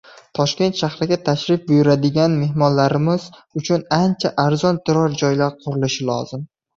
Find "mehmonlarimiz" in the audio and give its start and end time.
2.43-3.27